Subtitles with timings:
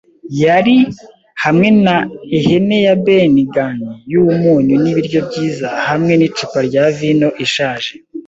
[0.43, 0.77] yari,
[1.43, 1.95] hamwe na
[2.37, 3.79] ihene ya Ben Gunn
[4.11, 7.91] yumunyu nibiryo byiza hamwe nicupa rya vino ishaje